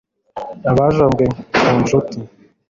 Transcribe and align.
abajombwe 0.69 1.23
ku 1.59 1.67
nsuti 1.79 2.17